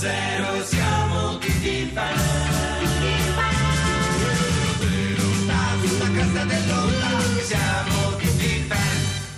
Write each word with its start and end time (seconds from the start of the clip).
106 0.00 0.64
siamo 0.64 1.36
tutti 1.36 1.90
fan. 1.92 2.16
Sulla 5.84 6.10
cresta 6.10 6.44
dell'onda 6.44 7.20
siamo 7.42 7.89
tutti 7.89 7.89
fan. 7.89 7.89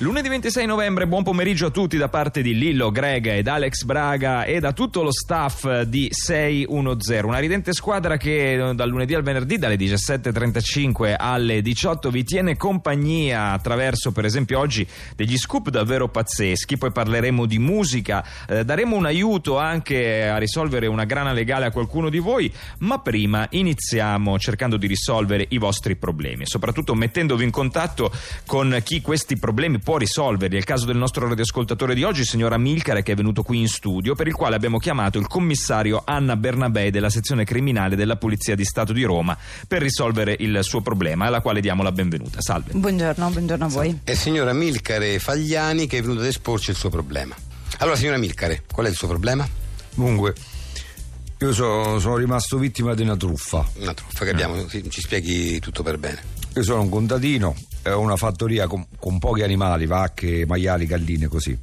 Lunedì 0.03 0.29
26 0.29 0.67
novembre, 0.67 1.07
buon 1.07 1.23
pomeriggio 1.23 1.67
a 1.67 1.71
tutti 1.71 1.97
da 1.97 2.09
parte 2.09 2.43
di 2.43 2.59
Lillo, 2.59 2.91
Greg 2.91 3.25
ed 3.29 3.47
Alex 3.47 3.85
Braga 3.85 4.43
e 4.43 4.59
da 4.59 4.73
tutto 4.73 5.05
lo 5.05 5.13
staff 5.13 5.83
di 5.83 6.09
610. 6.11 7.25
Una 7.25 7.39
ridente 7.39 7.73
squadra 7.73 8.17
che 8.17 8.55
eh, 8.55 8.75
dal 8.75 8.89
lunedì 8.89 9.15
al 9.15 9.23
venerdì, 9.23 9.59
dalle 9.59 9.77
17.35 9.77 11.15
alle 11.17 11.63
18, 11.63 12.11
vi 12.11 12.25
tiene 12.25 12.57
compagnia 12.57 13.53
attraverso, 13.53 14.11
per 14.11 14.25
esempio, 14.25 14.59
oggi 14.59 14.85
degli 15.15 15.37
scoop 15.37 15.69
davvero 15.69 16.09
pazzeschi. 16.09 16.79
Poi 16.79 16.91
parleremo 16.91 17.47
di 17.47 17.61
musica, 17.61 18.25
eh, 18.49 18.65
daremo 18.65 18.97
un 18.97 19.07
aiuto 19.07 19.57
anche 19.59 20.27
a 20.27 20.39
risolvere 20.39 20.89
una 20.89 21.05
grana 21.05 21.31
legale 21.31 21.67
a 21.67 21.71
qualcuno 21.71 22.09
di 22.09 22.19
voi. 22.19 22.53
Ma 22.79 22.99
prima 22.99 23.47
iniziamo 23.49 24.37
cercando 24.41 24.77
di 24.77 24.89
risolvere 24.89 25.47
i 25.51 25.59
vostri 25.59 25.95
problemi, 25.95 26.45
soprattutto 26.45 26.93
mettendovi 26.97 27.45
in 27.45 27.53
contatto 27.53 28.11
con 28.47 28.81
chi 28.83 29.01
questi 29.01 29.39
problemi 29.39 29.79
può 29.79 29.91
risolverli. 29.97 30.57
È 30.57 30.59
il 30.59 30.65
caso 30.65 30.87
del 30.87 30.97
nostro 30.97 31.29
radioascoltatore 31.29 31.95
di 31.95 32.05
oggi, 32.05 32.25
signora 32.25 32.59
Milcare, 32.59 33.03
che 33.03 33.13
è 33.13 33.15
venuto 33.15 33.43
qui 33.43 33.59
in 33.59 33.69
studio, 33.69 34.15
per 34.15 34.27
il 34.27 34.35
quale 34.35 34.57
abbiamo 34.57 34.79
chiamato 34.79 35.19
il 35.19 35.27
commissario 35.27 36.03
Anna 36.05 36.37
Bernabei 36.37 36.91
della 36.91 37.11
sezione 37.11 37.45
criminale 37.45 37.97
della 37.97 38.17
Polizia 38.17 38.55
di 38.55 38.65
Stato 38.65 38.93
di 38.93 39.03
Roma 39.03 39.37
per 39.67 39.83
risolvere 39.83 40.37
il 40.39 40.59
suo 40.63 40.81
problema, 40.81 41.27
alla 41.27 41.41
quale 41.41 41.61
diamo 41.61 41.83
la 41.83 41.93
benvenuta. 41.93 42.41
Salve. 42.41 42.73
Buongiorno, 42.73 43.31
buongiorno 43.31 43.65
a 43.65 43.69
voi. 43.69 44.01
È 44.05 44.15
signora 44.15 44.53
Milcare 44.53 45.19
Fagliani 45.19 45.87
che 45.87 45.99
è 45.99 46.03
venuta 46.03 46.21
ad 46.21 46.27
esporci 46.27 46.71
il 46.71 46.77
suo 46.77 46.89
problema. 46.89 47.35
Allora, 47.79 47.97
signora 47.97 48.19
Milcare, 48.19 48.63
qual 48.71 48.87
è 48.87 48.89
il 48.89 48.97
suo 48.97 49.09
problema? 49.09 49.49
Comunque, 49.95 50.35
io 51.39 51.53
so- 51.53 51.99
sono 51.99 52.17
rimasto 52.17 52.59
vittima 52.59 52.95
di 52.95 53.03
una 53.03 53.17
truffa. 53.17 53.67
Una 53.79 53.95
truffa 53.95 54.25
che 54.25 54.31
abbiamo, 54.31 54.67
ci 54.69 55.01
spieghi 55.01 55.59
tutto 55.59 55.83
per 55.83 55.99
bene. 55.99 56.23
Io 56.55 56.63
sono 56.63 56.83
un 56.83 56.89
contadino 56.89 57.57
una 57.85 58.17
fattoria 58.17 58.67
con, 58.67 58.87
con 58.99 59.19
pochi 59.19 59.43
animali, 59.43 59.87
vacche, 59.87 60.45
maiali, 60.47 60.87
galline, 60.87 61.29
così. 61.29 61.59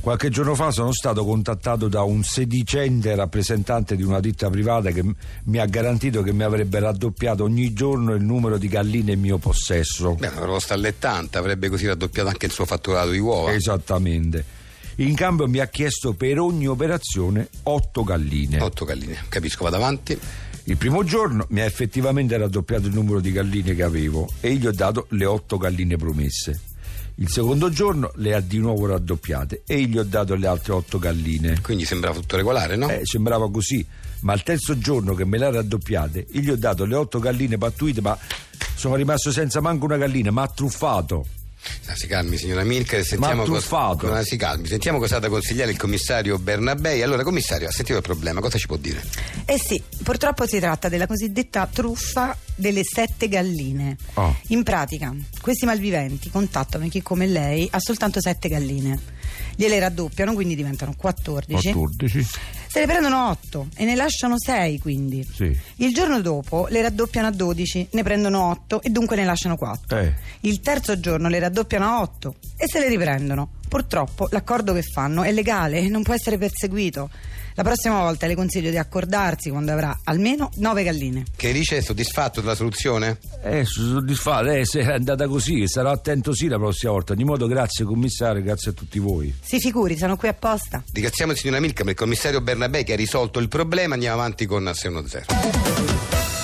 Qualche 0.00 0.30
giorno 0.30 0.54
fa 0.54 0.70
sono 0.70 0.92
stato 0.92 1.24
contattato 1.24 1.88
da 1.88 2.02
un 2.02 2.22
sedicente 2.22 3.14
rappresentante 3.16 3.96
di 3.96 4.04
una 4.04 4.20
ditta 4.20 4.48
privata 4.48 4.90
che 4.90 5.02
mi 5.44 5.58
ha 5.58 5.66
garantito 5.66 6.22
che 6.22 6.32
mi 6.32 6.44
avrebbe 6.44 6.78
raddoppiato 6.78 7.42
ogni 7.42 7.72
giorno 7.72 8.14
il 8.14 8.22
numero 8.22 8.58
di 8.58 8.68
galline 8.68 9.12
in 9.12 9.20
mio 9.20 9.38
possesso. 9.38 10.14
Beh, 10.14 10.28
una 10.28 10.40
proposta 10.40 10.74
allettante, 10.74 11.36
avrebbe 11.36 11.68
così 11.68 11.86
raddoppiato 11.86 12.28
anche 12.28 12.46
il 12.46 12.52
suo 12.52 12.64
fatturato 12.64 13.10
di 13.10 13.18
uova. 13.18 13.52
Esattamente. 13.52 14.44
In 14.96 15.14
cambio 15.14 15.48
mi 15.48 15.58
ha 15.58 15.66
chiesto 15.66 16.12
per 16.14 16.38
ogni 16.38 16.66
operazione 16.66 17.48
otto 17.64 18.04
galline. 18.04 18.60
Otto 18.60 18.84
galline, 18.84 19.24
capisco, 19.28 19.64
vado 19.64 19.76
avanti. 19.76 20.18
Il 20.68 20.76
primo 20.76 21.02
giorno 21.02 21.46
mi 21.48 21.60
ha 21.60 21.64
effettivamente 21.64 22.36
raddoppiato 22.36 22.88
il 22.88 22.92
numero 22.92 23.20
di 23.20 23.32
galline 23.32 23.74
che 23.74 23.82
avevo 23.82 24.28
e 24.40 24.52
gli 24.54 24.66
ho 24.66 24.70
dato 24.70 25.06
le 25.10 25.24
otto 25.24 25.56
galline 25.56 25.96
promesse. 25.96 26.60
Il 27.14 27.30
secondo 27.30 27.70
giorno 27.70 28.12
le 28.16 28.34
ha 28.34 28.40
di 28.40 28.58
nuovo 28.58 28.84
raddoppiate 28.84 29.62
e 29.66 29.84
gli 29.84 29.96
ho 29.96 30.04
dato 30.04 30.34
le 30.34 30.46
altre 30.46 30.74
otto 30.74 30.98
galline. 30.98 31.62
Quindi 31.62 31.86
sembrava 31.86 32.20
tutto 32.20 32.36
regolare, 32.36 32.76
no? 32.76 32.90
Eh, 32.90 33.00
sembrava 33.06 33.50
così, 33.50 33.84
ma 34.20 34.34
al 34.34 34.42
terzo 34.42 34.76
giorno 34.76 35.14
che 35.14 35.24
me 35.24 35.38
le 35.38 35.46
ha 35.46 35.50
raddoppiate, 35.52 36.26
gli 36.32 36.50
ho 36.50 36.56
dato 36.56 36.84
le 36.84 36.96
otto 36.96 37.18
galline 37.18 37.56
pattuite, 37.56 38.02
ma 38.02 38.18
sono 38.74 38.94
rimasto 38.94 39.32
senza 39.32 39.62
manco 39.62 39.86
una 39.86 39.96
gallina, 39.96 40.30
ma 40.30 40.42
ha 40.42 40.48
truffato. 40.48 41.24
Ah, 41.86 41.94
Si 41.96 42.06
calmi, 42.06 42.36
signora 42.36 42.62
Milcare, 42.64 43.02
sentiamo 43.04 43.44
cosa- 43.44 44.22
si 44.22 44.36
calmi, 44.36 44.66
sentiamo 44.68 44.98
cosa 44.98 45.16
ha 45.16 45.18
da 45.18 45.28
consigliare 45.28 45.70
il 45.70 45.76
commissario 45.76 46.38
Bernabei. 46.38 47.02
Allora, 47.02 47.22
commissario, 47.24 47.68
ha 47.68 47.72
sentito 47.72 47.96
il 47.98 48.02
problema, 48.02 48.40
cosa 48.40 48.58
ci 48.58 48.66
può 48.66 48.76
dire? 48.76 49.02
Eh 49.44 49.58
sì, 49.58 49.82
purtroppo 50.02 50.46
si 50.46 50.58
tratta 50.60 50.88
della 50.88 51.06
cosiddetta 51.06 51.66
truffa 51.70 52.36
delle 52.54 52.82
sette 52.84 53.28
galline. 53.28 53.96
Oh. 54.14 54.36
In 54.48 54.62
pratica, 54.62 55.14
questi 55.40 55.66
malviventi 55.66 56.30
contattano 56.30 56.86
chi 56.88 57.02
come 57.02 57.26
lei 57.26 57.68
ha 57.70 57.80
soltanto 57.80 58.20
sette 58.20 58.48
galline. 58.48 59.16
Gliele 59.56 59.78
raddoppiano, 59.78 60.34
quindi 60.34 60.54
diventano 60.54 60.94
14. 60.96 61.72
14. 61.72 62.26
Se 62.68 62.80
ne 62.80 62.86
prendono 62.86 63.30
8 63.30 63.68
e 63.76 63.84
ne 63.84 63.94
lasciano 63.94 64.38
6 64.38 64.78
quindi. 64.78 65.26
Sì. 65.30 65.56
Il 65.76 65.94
giorno 65.94 66.20
dopo 66.20 66.66
le 66.68 66.82
raddoppiano 66.82 67.28
a 67.28 67.30
12, 67.30 67.88
ne 67.92 68.02
prendono 68.02 68.50
8 68.50 68.82
e 68.82 68.90
dunque 68.90 69.16
ne 69.16 69.24
lasciano 69.24 69.56
4. 69.56 69.98
Eh. 69.98 70.14
Il 70.40 70.60
terzo 70.60 71.00
giorno 71.00 71.28
le 71.28 71.38
raddoppiano 71.38 71.86
a 71.86 72.00
8 72.02 72.34
e 72.56 72.66
se 72.68 72.78
le 72.78 72.88
riprendono. 72.88 73.56
Purtroppo 73.68 74.28
l'accordo 74.30 74.72
che 74.72 74.82
fanno 74.82 75.22
è 75.22 75.32
legale 75.32 75.78
e 75.78 75.88
non 75.88 76.02
può 76.02 76.14
essere 76.14 76.38
perseguito. 76.38 77.10
La 77.58 77.64
prossima 77.64 77.98
volta 77.98 78.28
le 78.28 78.36
consiglio 78.36 78.70
di 78.70 78.78
accordarsi 78.78 79.50
quando 79.50 79.72
avrà 79.72 79.98
almeno 80.04 80.48
9 80.58 80.84
galline. 80.84 81.24
Che 81.34 81.52
dice, 81.52 81.78
è 81.78 81.80
soddisfatto 81.80 82.40
della 82.40 82.54
soluzione? 82.54 83.18
Eh, 83.42 83.64
sono 83.64 83.94
soddisfatto, 83.94 84.50
eh, 84.50 84.64
se 84.64 84.80
è 84.80 84.92
andata 84.92 85.26
così, 85.26 85.66
sarò 85.66 85.90
attento 85.90 86.32
sì 86.32 86.46
la 86.46 86.56
prossima 86.56 86.92
volta. 86.92 87.14
Di 87.14 87.24
modo 87.24 87.48
grazie 87.48 87.84
commissario, 87.84 88.42
grazie 88.42 88.70
a 88.70 88.74
tutti 88.74 89.00
voi. 89.00 89.34
Si 89.42 89.58
figuri, 89.58 89.96
sono 89.96 90.16
qui 90.16 90.28
apposta. 90.28 90.84
Ringraziamo 90.92 91.32
il 91.32 91.38
signora 91.38 91.58
Milcare, 91.58 91.90
il 91.90 91.96
commissario 91.96 92.40
Bernabei 92.40 92.84
che 92.84 92.92
ha 92.92 92.96
risolto 92.96 93.40
il 93.40 93.48
problema, 93.48 93.94
andiamo 93.94 94.14
avanti 94.20 94.46
con 94.46 94.70
610. 94.72 96.37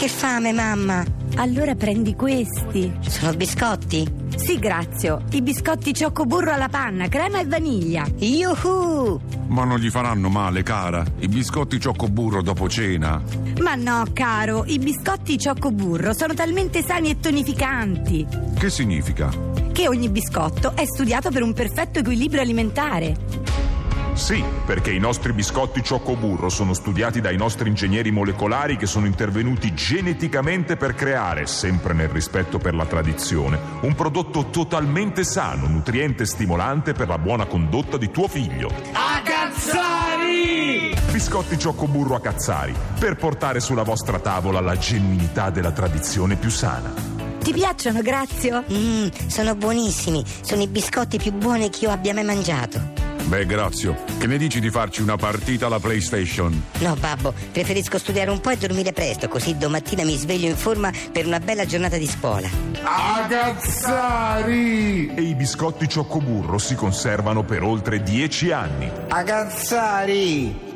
Che 0.00 0.08
fame, 0.08 0.50
mamma! 0.52 1.04
Allora 1.36 1.74
prendi 1.74 2.14
questi. 2.16 2.90
Sono 3.06 3.34
biscotti? 3.34 4.10
Sì, 4.34 4.58
grazie. 4.58 5.18
I 5.32 5.42
biscotti 5.42 5.92
ciocco 5.92 6.24
burro 6.24 6.52
alla 6.52 6.70
panna, 6.70 7.06
crema 7.08 7.38
e 7.38 7.44
vaniglia. 7.44 8.06
Yuhu! 8.16 9.20
Ma 9.48 9.64
non 9.64 9.78
gli 9.78 9.90
faranno 9.90 10.30
male, 10.30 10.62
cara. 10.62 11.04
I 11.18 11.28
biscotti 11.28 11.78
cioccoburro 11.78 12.40
dopo 12.40 12.66
cena. 12.66 13.22
Ma 13.60 13.74
no, 13.74 14.04
caro, 14.14 14.64
i 14.68 14.78
biscotti 14.78 15.36
ciocco 15.36 15.70
burro 15.70 16.14
sono 16.14 16.32
talmente 16.32 16.82
sani 16.82 17.10
e 17.10 17.20
tonificanti 17.20 18.26
Che 18.58 18.70
significa? 18.70 19.48
che 19.72 19.86
ogni 19.86 20.08
biscotto 20.10 20.72
è 20.74 20.84
studiato 20.84 21.30
per 21.30 21.42
un 21.42 21.52
perfetto 21.52 22.00
equilibrio 22.00 22.40
alimentare. 22.40 23.16
Sì, 24.20 24.44
perché 24.66 24.92
i 24.92 24.98
nostri 24.98 25.32
biscotti 25.32 25.82
cioccoburro 25.82 26.50
sono 26.50 26.74
studiati 26.74 27.22
dai 27.22 27.38
nostri 27.38 27.70
ingegneri 27.70 28.10
molecolari 28.10 28.76
che 28.76 28.84
sono 28.84 29.06
intervenuti 29.06 29.72
geneticamente 29.72 30.76
per 30.76 30.94
creare, 30.94 31.46
sempre 31.46 31.94
nel 31.94 32.10
rispetto 32.10 32.58
per 32.58 32.74
la 32.74 32.84
tradizione, 32.84 33.58
un 33.80 33.94
prodotto 33.94 34.50
totalmente 34.50 35.24
sano, 35.24 35.66
nutriente 35.66 36.24
e 36.24 36.26
stimolante 36.26 36.92
per 36.92 37.08
la 37.08 37.16
buona 37.16 37.46
condotta 37.46 37.96
di 37.96 38.10
tuo 38.10 38.28
figlio. 38.28 38.70
Biscotti 41.10 41.58
cioccoburro 41.58 42.14
a 42.14 42.20
Cazzari, 42.20 42.74
per 42.98 43.16
portare 43.16 43.58
sulla 43.58 43.84
vostra 43.84 44.20
tavola 44.20 44.60
la 44.60 44.76
genuinità 44.76 45.48
della 45.48 45.72
tradizione 45.72 46.36
più 46.36 46.50
sana. 46.50 46.92
Ti 47.42 47.52
piacciono, 47.54 48.02
Grazio? 48.02 48.64
Mmm, 48.70 49.08
sono 49.28 49.54
buonissimi. 49.54 50.22
Sono 50.42 50.60
i 50.60 50.68
biscotti 50.68 51.16
più 51.16 51.32
buoni 51.32 51.70
che 51.70 51.86
io 51.86 51.90
abbia 51.90 52.12
mai 52.12 52.24
mangiato. 52.24 52.99
Beh, 53.30 53.46
grazie. 53.46 53.94
Che 54.18 54.26
ne 54.26 54.36
dici 54.36 54.58
di 54.58 54.70
farci 54.70 55.02
una 55.02 55.14
partita 55.14 55.66
alla 55.66 55.78
PlayStation? 55.78 56.64
No, 56.80 56.96
babbo, 56.96 57.32
preferisco 57.52 57.96
studiare 57.96 58.28
un 58.28 58.40
po' 58.40 58.50
e 58.50 58.56
dormire 58.56 58.92
presto, 58.92 59.28
così 59.28 59.56
domattina 59.56 60.02
mi 60.02 60.16
sveglio 60.16 60.48
in 60.48 60.56
forma 60.56 60.90
per 61.12 61.26
una 61.26 61.38
bella 61.38 61.64
giornata 61.64 61.96
di 61.96 62.08
scuola. 62.08 62.50
Agazzari! 62.82 64.34
E 65.14 65.22
i 65.22 65.36
biscotti 65.36 65.88
cioccoburro 65.88 66.58
si 66.58 66.74
conservano 66.74 67.44
per 67.44 67.62
oltre 67.62 68.02
10 68.02 68.50
anni. 68.50 68.90
Agazzari! 69.06 70.69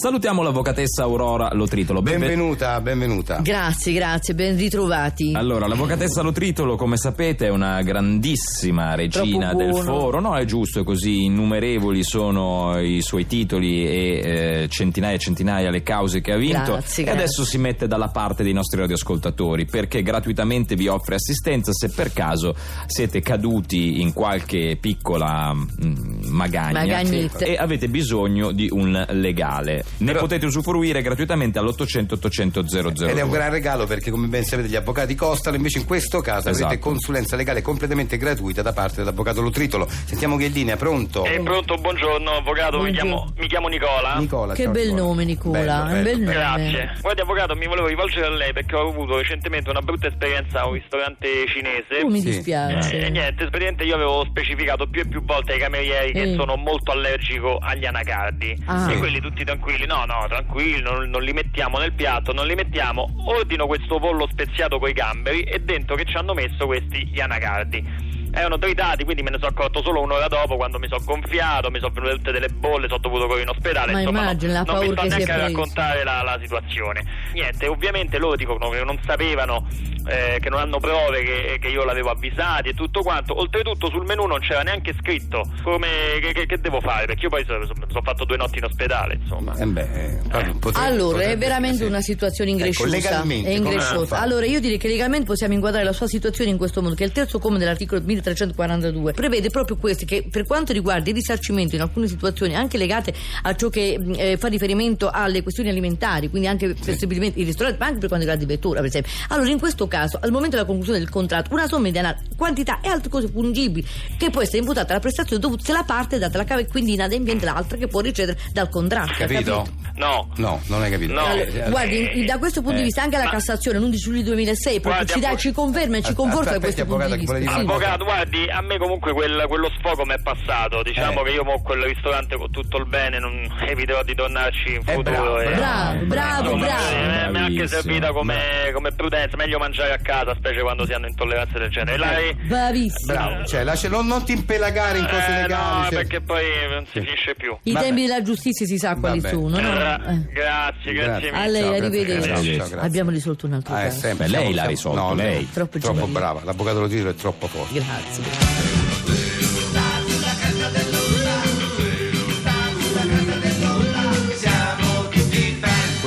Salutiamo 0.00 0.40
l'avvocatessa 0.42 1.02
Aurora 1.02 1.50
Lotritolo. 1.52 2.00
Benve- 2.00 2.28
Benvenuta, 2.28 2.80
benvenuta. 2.80 3.40
Grazie, 3.42 3.92
grazie, 3.92 4.32
ben 4.32 4.56
ritrovati. 4.56 5.34
Allora, 5.34 5.66
l'avvocatessa 5.66 6.22
Lotritolo, 6.22 6.74
come 6.76 6.96
sapete, 6.96 7.48
è 7.48 7.50
una 7.50 7.82
grandissima 7.82 8.94
regina 8.94 9.52
del 9.52 9.74
foro. 9.74 10.18
No, 10.18 10.38
è 10.38 10.46
giusto, 10.46 10.80
è 10.80 10.84
così 10.84 11.24
innumerevoli 11.24 12.02
sono 12.02 12.80
i 12.80 13.02
suoi 13.02 13.26
titoli 13.26 13.86
e 13.86 14.62
eh, 14.62 14.68
centinaia 14.70 15.16
e 15.16 15.18
centinaia 15.18 15.68
le 15.68 15.82
cause 15.82 16.22
che 16.22 16.32
ha 16.32 16.38
vinto. 16.38 16.72
Grazie, 16.72 17.02
e 17.02 17.04
grazie. 17.04 17.22
adesso 17.22 17.44
si 17.44 17.58
mette 17.58 17.86
dalla 17.86 18.08
parte 18.08 18.42
dei 18.42 18.54
nostri 18.54 18.80
radioascoltatori 18.80 19.66
perché 19.66 20.00
gratuitamente 20.00 20.76
vi 20.76 20.88
offre 20.88 21.16
assistenza 21.16 21.72
se 21.74 21.90
per 21.90 22.14
caso 22.14 22.54
siete 22.86 23.20
caduti 23.20 24.00
in 24.00 24.14
qualche 24.14 24.78
piccola 24.80 25.52
mm, 25.52 26.22
magagna 26.30 26.78
Magagnetta. 26.78 27.44
e 27.44 27.56
avete 27.56 27.90
bisogno 27.90 28.50
di 28.52 28.66
un 28.72 29.04
legale. 29.10 29.89
Ne 29.98 30.14
potete 30.14 30.46
usufruire 30.46 31.02
gratuitamente 31.02 31.58
all'800 31.58 32.14
800 32.14 32.62
002. 32.62 33.10
Ed 33.10 33.18
è 33.18 33.22
un 33.22 33.30
gran 33.30 33.50
regalo 33.50 33.86
perché, 33.86 34.10
come 34.10 34.26
ben 34.28 34.44
sapete, 34.44 34.68
gli 34.68 34.76
avvocati 34.76 35.14
costano. 35.14 35.56
Invece, 35.56 35.78
in 35.78 35.84
questo 35.86 36.20
caso 36.20 36.48
Esatto. 36.48 36.64
avrete 36.66 36.82
consulenza 36.82 37.36
legale 37.36 37.60
completamente 37.62 38.16
gratuita 38.16 38.62
da 38.62 38.72
parte 38.72 38.96
dell'avvocato 38.96 39.40
Lotritolo. 39.42 39.86
Sentiamo 39.88 40.36
che 40.36 40.44
è 40.44 40.46
in 40.48 40.52
linea, 40.54 40.76
pronto? 40.76 41.24
Eh, 41.24 41.40
pronto, 41.40 41.74
buongiorno 41.76 42.30
avvocato, 42.30 42.80
mi 42.80 42.92
chiamo, 42.92 43.32
mi 43.36 43.46
chiamo 43.46 43.68
Nicola. 43.68 44.16
Nicola, 44.18 44.54
Che 44.54 44.62
ciao, 44.62 44.72
bel 44.72 44.86
Nicola. 44.88 45.02
nome 45.02 45.24
Nicola, 45.24 45.58
Bello, 45.58 45.86
è 45.86 46.02
bel 46.02 46.02
bello. 46.02 46.18
nome. 46.18 46.32
Grazie. 46.32 46.92
Guardi 47.00 47.20
avvocato, 47.20 47.54
mi 47.56 47.66
volevo 47.66 47.86
rivolgere 47.86 48.26
a 48.26 48.30
lei 48.30 48.52
perché 48.52 48.74
ho 48.76 48.88
avuto 48.88 49.16
recentemente 49.18 49.70
una 49.70 49.80
brutta 49.82 50.06
esperienza 50.08 50.60
a 50.62 50.66
un 50.66 50.74
ristorante 50.74 51.28
cinese. 51.48 52.02
Oh, 52.04 52.08
mi 52.08 52.20
Sì. 52.20 52.30
dispiace. 52.30 52.98
Eh, 53.06 53.10
niente, 53.10 53.44
praticamente 53.46 53.84
io 53.84 53.94
avevo 53.96 54.24
specificato 54.24 54.86
più 54.88 55.02
e 55.02 55.06
più 55.08 55.22
volte 55.24 55.52
ai 55.52 55.58
camerieri 55.58 56.12
che 56.12 56.22
Eh. 56.22 56.34
sono 56.34 56.56
molto 56.56 56.92
allergico 56.92 57.58
agli 57.60 57.84
anacardi. 57.84 58.62
Ah. 58.66 58.90
E 58.92 58.96
quelli 58.98 59.20
tutti 59.20 59.44
tranquilli, 59.44 59.79
no, 59.86 60.04
no, 60.04 60.26
tranquilli, 60.28 60.80
non, 60.80 61.08
non 61.08 61.22
li 61.22 61.32
mettiamo 61.32 61.78
nel 61.78 61.92
piatto, 61.92 62.32
non 62.32 62.46
li 62.46 62.54
mettiamo. 62.54 63.06
Ordino 63.26 63.66
questo 63.66 63.98
pollo 63.98 64.26
speziato 64.30 64.78
coi 64.78 64.92
gamberi 64.92 65.42
e 65.42 65.60
dentro 65.60 65.96
che 65.96 66.04
ci 66.04 66.16
hanno 66.16 66.34
messo 66.34 66.66
questi 66.66 67.06
gli 67.06 67.20
anacardi. 67.20 68.09
Erano 68.32 68.58
tritati, 68.58 69.04
quindi 69.04 69.22
me 69.22 69.30
ne 69.30 69.38
sono 69.38 69.50
accorto 69.50 69.82
solo 69.82 70.00
un'ora 70.02 70.28
dopo 70.28 70.56
quando 70.56 70.78
mi 70.78 70.88
sono 70.88 71.02
gonfiato, 71.04 71.70
mi 71.70 71.78
sono 71.80 71.92
venute 71.94 72.14
tutte 72.16 72.32
delle 72.32 72.48
bolle, 72.48 72.86
sono 72.88 73.00
dovuto 73.00 73.26
correre 73.26 73.42
in 73.42 73.48
ospedale. 73.48 73.92
Ma 73.92 73.98
insomma, 74.00 74.18
no, 74.18 74.24
immagino 74.26 74.52
la 74.52 74.62
non 74.62 74.78
mi 74.78 74.92
sto 74.92 75.00
è 75.02 75.08
neanche 75.08 75.32
a 75.32 75.36
raccontare 75.38 76.04
la, 76.04 76.22
la 76.22 76.38
situazione. 76.40 77.04
Niente, 77.32 77.66
ovviamente 77.66 78.18
loro 78.18 78.36
dicono 78.36 78.68
che 78.70 78.84
non 78.84 78.98
sapevano, 79.04 79.66
eh, 80.06 80.38
che 80.40 80.48
non 80.48 80.60
hanno 80.60 80.78
prove 80.78 81.22
che, 81.22 81.58
che 81.60 81.68
io 81.68 81.84
l'avevo 81.84 82.10
avvisati 82.10 82.68
e 82.70 82.74
tutto 82.74 83.00
quanto. 83.02 83.38
Oltretutto 83.38 83.88
sul 83.90 84.04
menù 84.04 84.26
non 84.26 84.38
c'era 84.40 84.62
neanche 84.62 84.94
scritto 84.98 85.42
come 85.62 85.88
che, 86.20 86.32
che- 86.32 86.46
che 86.46 86.58
devo 86.58 86.80
fare, 86.80 87.06
perché 87.06 87.22
io 87.24 87.28
poi 87.30 87.44
sono, 87.44 87.64
sono 87.66 88.02
fatto 88.02 88.24
due 88.24 88.36
notti 88.36 88.58
in 88.58 88.64
ospedale, 88.64 89.14
insomma. 89.14 89.54
Eh 89.56 89.66
beh, 89.66 89.80
eh, 89.80 90.18
proprio 90.28 90.54
potre- 90.58 90.82
Allora, 90.82 91.16
è 91.18 91.20
potrebbe- 91.22 91.36
veramente 91.46 91.78
sì. 91.78 91.84
una 91.84 92.00
situazione 92.00 92.50
ingresciosa. 92.50 92.96
Ecco, 92.96 93.08
legalmente, 93.08 93.48
è 93.48 93.52
ingresciosa. 93.54 94.20
Allora, 94.20 94.46
io 94.46 94.60
direi 94.60 94.78
che 94.78 94.88
legalmente 94.88 95.26
possiamo 95.26 95.54
inquadrare 95.54 95.84
la 95.84 95.92
sua 95.92 96.06
situazione 96.06 96.50
in 96.50 96.56
questo 96.58 96.80
modo, 96.82 96.94
che 96.94 97.04
il 97.04 97.12
terzo 97.12 97.38
comma 97.38 97.58
dell'articolo 97.58 98.00
1342 98.20 99.12
prevede 99.12 99.50
proprio 99.50 99.76
questo, 99.76 100.04
che 100.04 100.26
per 100.30 100.46
quanto 100.46 100.72
riguarda 100.72 101.08
il 101.08 101.14
risarcimento 101.14 101.74
in 101.74 101.80
alcune 101.80 102.06
situazioni, 102.06 102.54
anche 102.54 102.78
legate 102.78 103.12
a 103.42 103.54
ciò 103.54 103.68
che 103.68 103.98
eh, 104.16 104.36
fa 104.36 104.48
riferimento 104.48 105.10
alle 105.10 105.42
questioni 105.42 105.68
alimentari, 105.68 106.28
quindi 106.28 106.48
anche 106.48 106.74
possibilmente 106.74 107.38
il 107.40 107.46
ristorante, 107.46 107.78
ma 107.78 107.86
anche 107.86 107.98
per 107.98 108.08
quanto 108.08 108.26
riguarda 108.26 108.42
il 108.42 108.56
vettura, 108.56 108.80
per 108.80 108.88
esempio. 108.88 109.12
Allora, 109.28 109.50
in 109.50 109.58
questo 109.58 109.88
caso, 109.88 110.18
al 110.20 110.30
momento 110.30 110.56
della 110.56 110.66
conclusione 110.66 110.98
del 110.98 111.08
contratto, 111.08 111.52
una 111.52 111.66
somma 111.66 111.86
di 111.86 111.92
denaro, 111.92 112.18
quantità 112.36 112.80
e 112.80 112.88
altre 112.88 113.08
cose 113.08 113.28
fungibili 113.28 113.86
che 114.16 114.30
può 114.30 114.42
essere 114.42 114.58
imputata 114.58 114.90
alla 114.92 115.00
prestazione 115.00 115.40
dovuta 115.40 115.64
se 115.64 115.72
la 115.72 115.84
parte 115.84 116.16
è 116.16 116.18
data 116.18 116.38
la 116.38 116.44
cava 116.44 116.60
e 116.60 116.66
quindi 116.66 116.92
inadempiente 116.94 117.44
l'altra 117.44 117.76
che 117.76 117.86
può 117.86 118.00
ricevere 118.00 118.38
dal 118.52 118.68
contratto. 118.68 119.14
Capito? 119.16 119.66
No. 119.96 120.28
No, 120.36 120.60
non 120.66 120.82
hai 120.82 120.90
capito. 120.90 121.12
No. 121.12 121.24
Allora, 121.24 121.44
eh, 121.44 121.70
guardi, 121.70 122.24
da 122.24 122.38
questo 122.38 122.60
punto 122.60 122.76
di 122.76 122.82
eh. 122.82 122.84
vista 122.84 123.02
anche 123.02 123.16
la 123.16 123.28
Cassazione 123.28 123.78
l'11 123.78 124.08
luglio 124.08 124.22
2006 124.22 124.80
proprio 124.80 125.04
Guardi, 125.04 125.12
ci, 125.12 125.20
dà, 125.20 125.36
ci 125.36 125.52
conferma 125.52 125.96
e 125.98 126.02
ci 126.02 126.14
conforta 126.14 126.52
da 126.52 126.60
questo 126.60 126.84
punto 126.84 127.06
di 127.06 127.16
vista. 127.16 127.38
Sì. 127.40 127.46
Avvocato, 127.46 128.04
guardi, 128.10 128.48
a 128.50 128.60
me 128.60 128.76
comunque 128.78 129.12
quel- 129.12 129.44
quello 129.46 129.70
sfogo 129.78 130.04
mi 130.04 130.14
è 130.14 130.18
passato. 130.20 130.82
Diciamo 130.82 131.20
Eh. 131.20 131.24
che 131.24 131.30
io 131.30 131.44
mo 131.44 131.60
quel 131.62 131.82
ristorante 131.82 132.36
con 132.36 132.50
tutto 132.50 132.76
il 132.78 132.86
bene 132.86 133.18
non 133.18 133.32
eviterò 133.66 134.02
di 134.02 134.14
tornarci 134.14 134.74
in 134.74 134.82
Eh, 134.84 134.92
futuro. 134.94 135.02
bravo, 135.34 135.40
e- 135.40 135.54
bravo, 135.54 136.04
bravo, 136.06 136.42
Insomma, 136.50 136.66
bravo. 136.66 136.90
eh, 136.90 137.28
Mi 137.30 137.36
è 137.36 137.40
anche 137.42 137.68
servita 137.68 138.12
come, 138.12 138.70
come 138.74 138.92
prudenza, 138.92 139.36
meglio 139.36 139.58
mangiare 139.58 139.92
a 139.92 139.98
casa, 139.98 140.34
specie 140.34 140.60
quando 140.60 140.84
si 140.86 140.92
hanno 140.92 141.06
intolleranze 141.06 141.58
del 141.58 141.70
genere. 141.70 141.98
Lei... 141.98 142.34
Bravissimo. 142.34 143.12
Bravo, 143.12 143.44
cioè, 143.46 143.62
lascia- 143.64 143.88
non, 143.88 144.06
non 144.06 144.24
ti 144.24 144.32
impelagare 144.32 144.98
in 144.98 145.04
cose 145.06 145.26
Eh, 145.26 145.42
legali. 145.42 145.52
no, 145.52 145.82
cioè- 145.84 145.94
perché 145.94 146.20
poi 146.20 146.44
non 146.68 146.86
si 146.86 147.00
finisce 147.00 147.34
più. 147.36 147.56
I 147.62 147.72
Vabbè. 147.72 147.84
tempi 147.84 148.00
della 148.02 148.22
giustizia 148.22 148.66
si 148.66 148.76
sa 148.78 148.96
quali 148.96 149.20
Vabbè. 149.20 149.34
sono, 149.34 149.48
no? 149.60 149.72
Gra- 149.72 150.04
Eh. 150.10 150.32
Grazie, 150.32 150.92
grazie. 150.92 151.30
A 151.30 151.46
lei, 151.46 151.62
Ciao, 151.62 151.70
grazie, 151.70 151.86
arrivederci. 151.86 152.28
ciao, 152.28 152.42
ciao, 152.42 152.54
grazie. 152.68 152.78
Abbiamo 152.78 153.10
risolto 153.10 153.46
un 153.46 153.52
altro 153.54 153.74
Ah, 153.74 153.80
caso. 153.82 153.98
sempre, 154.00 154.26
lei 154.28 154.52
l'ha 154.54 154.64
risolto, 154.64 154.98
no, 155.00 155.14
lei. 155.14 155.48
Troppo 155.52 155.78
troppo 155.78 156.06
brava. 156.06 156.40
L'avvocato 156.44 156.80
Lotritolo 156.80 157.10
è 157.10 157.14
troppo 157.14 157.46
forte. 157.46 157.74
Grazie. 157.74 157.99
Siamo 158.08 158.79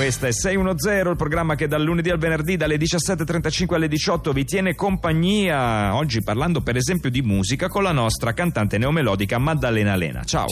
fan. 0.03 0.11
Questa 0.13 0.27
è 0.27 0.31
610, 0.33 1.09
il 1.09 1.15
programma 1.15 1.55
che 1.55 1.67
dal 1.67 1.81
lunedì 1.81 2.09
al 2.09 2.17
venerdì 2.17 2.57
dalle 2.57 2.75
17.35 2.75 3.73
alle 3.75 3.87
18 3.87 4.33
vi 4.33 4.43
tiene 4.43 4.75
compagnia. 4.75 5.95
Oggi 5.95 6.21
parlando 6.21 6.59
per 6.61 6.75
esempio 6.75 7.09
di 7.09 7.21
musica 7.21 7.69
con 7.69 7.83
la 7.83 7.93
nostra 7.93 8.33
cantante 8.33 8.77
neomelodica 8.77 9.37
Maddalena 9.37 9.95
Lena. 9.95 10.23
Ciao. 10.25 10.47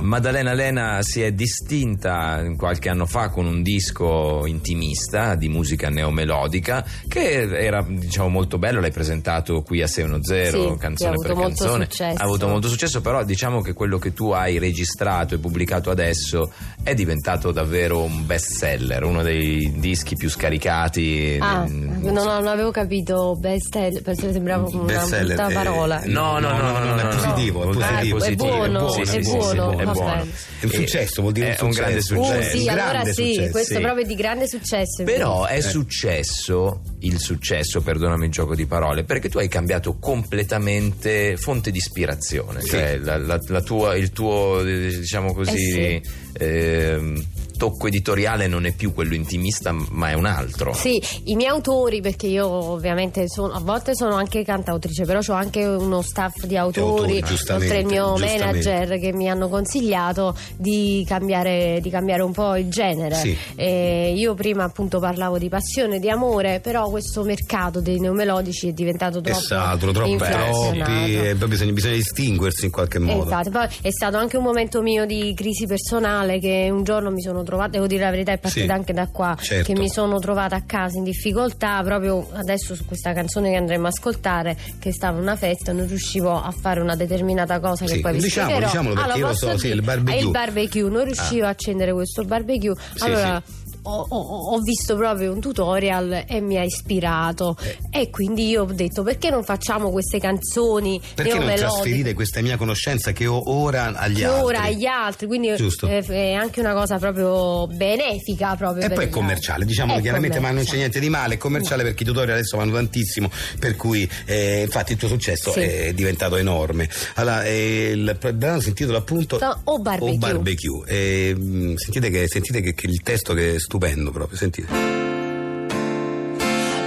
Maddalena 0.00 0.52
Lena 0.52 0.98
si 1.02 1.22
è 1.22 1.30
distinta 1.32 2.42
qualche 2.56 2.88
anno 2.88 3.06
fa 3.06 3.28
con 3.28 3.46
un 3.46 3.62
disco 3.62 4.44
intimista 4.46 5.36
di 5.36 5.48
musica 5.48 5.88
neomelodica 5.88 6.84
che 7.06 7.42
era 7.42 7.84
diciamo 7.86 8.28
molto 8.28 8.58
bello, 8.58 8.80
l'hai 8.80 8.90
presentato 8.90 9.62
qui 9.62 9.80
a 9.80 9.86
610, 9.86 10.50
Sì, 10.50 10.76
canzone 10.76 11.14
per 11.22 11.36
canzone. 11.36 11.88
Ha 12.00 12.24
avuto 12.24 12.48
molto 12.48 12.66
successo, 12.68 13.00
però 13.00 13.22
diciamo 13.22 13.60
che 13.60 13.74
quello 13.74 13.98
che 13.98 14.12
tu 14.12 14.30
hai 14.30 14.58
registrato 14.58 15.36
e 15.36 15.38
pubblicato 15.38 15.90
adesso 15.90 16.52
è 16.82 16.94
diventato 16.94 17.52
davvero 17.52 18.02
un 18.02 18.26
best 18.26 18.38
seller, 18.40 19.04
uno 19.04 19.22
dei 19.22 19.72
dischi 19.76 20.16
più 20.16 20.28
scaricati. 20.28 21.36
Ah, 21.40 21.58
Mm, 21.70 22.02
non, 22.04 22.14
non 22.14 22.46
avevo 22.46 22.70
capito 22.70 23.36
bestseller, 23.38 24.02
perché 24.02 24.32
sembrava 24.32 24.66
una 24.72 25.04
brutta 25.04 25.48
eh, 25.48 25.52
parola. 25.52 26.00
No, 26.06 26.38
no, 26.38 26.50
no, 26.56 26.70
no, 26.78 26.78
no, 26.84 26.96
è 26.98 27.02
no, 27.02 27.08
positivo, 27.10 27.64
no. 27.64 27.70
è 27.70 27.74
positivo. 27.74 28.18
È 28.24 28.30
È 28.30 28.34
buono, 28.34 28.88
Sì, 28.90 29.04
sì, 29.04 29.16
è 29.18 29.22
sì, 29.22 29.30
buono, 29.30 29.70
sì, 29.70 29.76
è 29.82 29.84
buono. 29.84 30.22
È 30.60 30.64
un 30.64 30.70
successo, 30.70 31.20
vuol 31.20 31.32
dire 31.34 31.56
È 31.56 31.60
un 31.60 31.66
un 31.68 31.72
grande 31.74 32.00
successo. 32.02 32.20
Uh, 32.20 32.24
successo. 32.34 32.56
sì, 32.56 32.62
Un 32.62 32.68
allora 32.70 32.88
grande 32.90 33.12
sì, 33.12 33.24
successo, 33.34 33.50
questo 33.50 33.74
sì. 33.74 33.80
proprio 33.80 34.04
è 34.04 34.06
di 34.06 34.14
grande 34.14 34.48
successo. 34.48 35.04
Però 35.04 35.44
è 35.44 35.56
Eh. 35.56 35.62
successo 35.62 36.80
il 37.00 37.18
successo, 37.20 37.80
perdonami 37.80 38.24
il 38.26 38.30
gioco 38.32 38.54
di 38.54 38.66
parole, 38.66 39.04
perché 39.04 39.28
tu 39.28 39.38
hai 39.38 39.48
cambiato 39.48 39.96
completamente 39.98 41.36
fonte 41.36 41.70
di 41.70 41.78
ispirazione, 41.78 42.62
cioè 42.64 42.98
la, 42.98 43.16
la- 43.18 43.40
la 43.46 43.60
tua, 43.62 43.96
il 43.96 44.10
tuo, 44.10 44.60
eh, 44.60 44.88
diciamo 44.98 45.32
così, 45.34 45.70
Eh 45.70 46.02
ehm, 46.32 47.24
tocco 47.60 47.88
editoriale 47.88 48.46
non 48.46 48.64
è 48.64 48.72
più 48.72 48.94
quello 48.94 49.12
intimista, 49.12 49.70
ma 49.90 50.08
è 50.08 50.14
un 50.14 50.24
altro. 50.24 50.72
Sì, 50.72 50.98
i 51.24 51.36
miei 51.36 51.50
autori, 51.50 52.00
perché 52.00 52.26
io 52.26 52.48
ovviamente 52.48 53.28
sono, 53.28 53.52
a 53.52 53.60
volte 53.60 53.94
sono 53.94 54.14
anche 54.14 54.42
cantautrice, 54.42 55.04
però 55.04 55.20
ho 55.26 55.34
anche 55.34 55.62
uno 55.62 56.00
staff 56.00 56.46
di 56.46 56.56
autori, 56.56 57.18
autori, 57.18 57.20
giustamente, 57.20 57.74
oltre 57.74 57.80
il 57.80 57.86
mio 57.86 58.16
manager 58.16 58.98
che 58.98 59.12
mi 59.12 59.28
hanno 59.28 59.50
consigliato 59.50 60.34
di 60.56 61.04
cambiare, 61.06 61.80
di 61.82 61.90
cambiare 61.90 62.22
un 62.22 62.32
po' 62.32 62.56
il 62.56 62.70
genere. 62.70 63.16
Sì. 63.16 63.36
E 63.56 64.14
io 64.16 64.32
prima 64.32 64.64
appunto 64.64 64.98
parlavo 64.98 65.36
di 65.36 65.50
passione, 65.50 65.98
di 65.98 66.08
amore, 66.08 66.60
però 66.60 66.88
questo 66.88 67.24
mercato 67.24 67.82
dei 67.82 68.00
neomelodici 68.00 68.68
è 68.68 68.72
diventato 68.72 69.18
È 69.18 69.22
troppo 69.22 69.38
saturo, 69.38 69.92
troppo, 69.92 70.16
troppi, 70.16 71.14
e 71.14 71.34
poi 71.38 71.48
bisogna, 71.48 71.72
bisogna 71.72 71.96
distinguersi 71.96 72.64
in 72.64 72.70
qualche 72.70 72.98
modo. 72.98 73.26
Esatto, 73.26 73.50
poi 73.50 73.68
è 73.82 73.90
stato 73.90 74.16
anche 74.16 74.38
un 74.38 74.44
momento 74.44 74.80
mio 74.80 75.04
di 75.04 75.34
crisi 75.34 75.66
personale 75.66 76.38
che 76.38 76.68
un 76.72 76.84
giorno 76.84 77.10
mi 77.10 77.20
sono 77.20 77.42
trovata, 77.50 77.70
devo 77.70 77.86
dire 77.86 78.04
la 78.04 78.10
verità, 78.10 78.32
è 78.32 78.38
partita 78.38 78.64
Sì, 78.64 78.70
anche 78.70 78.92
da 78.92 79.06
qua, 79.08 79.36
certo. 79.40 79.72
che 79.72 79.78
mi 79.78 79.88
sono 79.88 80.18
trovata 80.18 80.56
a 80.56 80.62
casa 80.62 80.96
in 80.96 81.04
difficoltà 81.04 81.82
proprio 81.82 82.26
adesso 82.32 82.74
su 82.74 82.84
questa 82.86 83.12
canzone 83.12 83.50
che 83.50 83.56
andremo 83.56 83.86
a 83.86 83.88
ascoltare, 83.88 84.56
che 84.78 84.92
stava 84.92 85.18
una 85.20 85.36
festa, 85.36 85.72
non 85.72 85.86
riuscivo 85.86 86.30
a 86.42 86.50
fare 86.52 86.80
una 86.80 86.94
determinata 86.96 87.60
cosa 87.60 87.84
che 87.84 87.94
Sì, 87.94 88.00
poi 88.00 88.12
vi 88.14 88.20
diciamolo, 88.20 88.56
spiegherò. 88.66 88.66
diciamolo, 88.70 88.94
perché 89.02 89.18
io 89.18 89.26
lo 89.26 89.34
so, 89.34 89.50
sì, 89.58 89.62
dire? 89.66 89.74
il 89.74 89.82
barbecue. 89.82 90.18
È 90.20 90.22
il 90.22 90.30
barbecue, 90.30 90.82
non 90.88 91.04
riuscivo 91.04 91.46
a 91.46 91.48
accendere 91.50 91.92
questo 91.92 92.24
barbecue, 92.24 92.74
Sì, 92.94 93.02
allora... 93.04 93.42
Ho, 93.82 94.06
ho- 94.08 94.52
ho 94.54 94.58
visto 94.60 94.94
proprio 94.94 95.32
un 95.32 95.40
tutorial 95.40 96.24
e 96.28 96.40
mi 96.40 96.58
ha 96.58 96.62
ispirato 96.62 97.56
Eh. 97.62 97.78
e 98.02 98.10
quindi 98.10 98.48
io 98.48 98.62
ho 98.64 98.72
detto 98.72 99.02
perché 99.02 99.30
non 99.30 99.42
facciamo 99.42 99.90
queste 99.90 100.18
canzoni 100.20 101.00
Perché 101.14 101.30
non 101.30 101.38
neomelodiche? 101.46 101.66
trasferire 101.80 102.12
questa 102.14 102.42
mia 102.42 102.56
conoscenza 102.58 103.12
che 103.12 103.26
ho 103.26 103.42
ora 103.50 103.94
agli 103.96 104.16
che 104.16 104.24
altri? 104.26 104.42
ora 104.44 104.62
agli 104.64 104.84
altri, 104.84 105.26
quindi 105.26 105.56
Giusto. 105.56 105.86
eh, 105.86 106.04
è 106.04 106.32
anche 106.34 106.60
una 106.60 106.74
cosa 106.74 106.98
proprio 106.98 107.66
benefica 107.68 108.54
proprio 108.54 108.84
E 108.84 108.90
poi 108.90 109.04
è 109.04 109.08
commerciale, 109.08 109.64
diciamolo 109.64 109.98
È 109.98 110.02
chiaramente, 110.02 110.40
ma 110.40 110.48
non 110.50 110.62
c'è 110.62 110.70
commerciale. 110.70 110.78
niente 110.78 111.00
di 111.00 111.08
male, 111.08 111.34
è 111.34 111.38
commerciale 111.38 111.82
perché 111.82 112.02
i 112.02 112.06
tutorial 112.06 112.36
adesso 112.36 112.56
vanno 112.58 112.72
tantissimo, 112.74 113.30
per 113.58 113.76
cui 113.76 114.08
eh, 114.26 114.62
infatti 114.62 114.92
il 114.92 114.98
tuo 114.98 115.08
successo 115.08 115.52
Sì. 115.52 115.60
è 115.60 115.92
diventato 115.94 116.36
enorme. 116.36 116.88
Allora, 117.14 117.44
eh, 117.44 117.92
il 117.94 118.18
brano 118.34 118.60
si 118.60 118.68
intitola 118.68 118.98
appunto 118.98 119.36
O 119.64 119.78
Barbecue. 119.78 120.14
O 120.14 120.18
Barbecue. 120.18 121.34
Mm, 121.34 121.74
sentite 121.76 122.10
che, 122.10 122.28
sentite 122.28 122.60
che, 122.60 122.74
che 122.74 122.86
il 122.86 123.00
testo 123.02 123.32
che 123.34 123.58
stupendo 123.70 124.10
proprio, 124.10 124.36
sentite. 124.36 124.66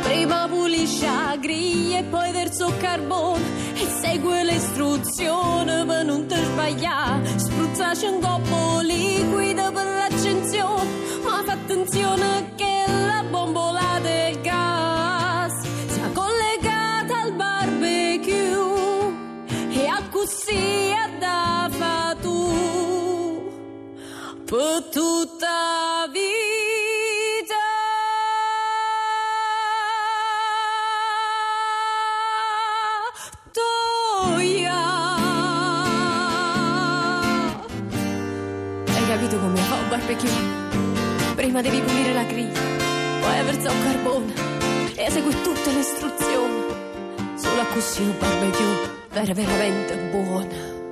Prima 0.01 0.47
pulisci 0.49 1.05
la 1.05 1.37
griglia 1.39 1.99
e 1.99 2.03
poi 2.03 2.31
verso 2.33 2.67
il 2.67 2.77
carbone 2.77 3.41
e 3.75 3.87
segue 4.01 4.43
le 4.43 4.55
istruzioni 4.55 5.85
per 5.85 6.03
non 6.03 6.27
ti 6.27 6.35
sbagliare. 6.35 7.39
Spruzzaci 7.39 8.05
un 8.05 8.19
coppo 8.19 8.81
liquido 8.81 9.71
per 9.71 9.85
l'accensione, 9.85 10.89
ma 11.23 11.41
fa 11.45 11.53
attenzione 11.53 12.51
che 12.57 12.83
la 12.87 13.23
bombola 13.29 13.99
del 14.01 14.41
gas 14.41 15.53
sia 15.87 16.09
collegata 16.11 17.21
al 17.21 17.33
barbecue 17.33 19.13
e 19.69 19.87
a 19.87 20.01
così 20.09 20.91
da 21.17 21.69
fa 21.71 22.03
per 24.45 24.83
tutta 24.91 26.07
vita. 26.11 26.32
Barbecue? 39.97 40.29
Prima 41.35 41.61
devi 41.61 41.79
pulire 41.79 42.13
la 42.13 42.23
griglia, 42.23 42.59
poi 43.21 43.43
versare 43.43 43.75
un 43.75 43.83
carbone 43.83 44.33
e 44.95 45.11
segui 45.11 45.39
tutte 45.43 45.71
le 45.71 45.79
istruzioni. 45.79 46.63
Solo 47.35 47.63
così 47.71 48.01
un 48.01 48.17
barbecue 48.17 48.89
vera 49.11 49.33
veramente 49.33 49.95
buono. 50.09 50.82